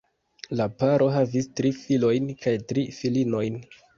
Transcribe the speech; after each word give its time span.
La 0.59 0.65
paro 0.79 1.09
havis 1.15 1.49
tri 1.59 1.71
filojn 1.83 2.31
kaj 2.45 2.57
tri 2.73 2.89
filinojn. 2.99 3.63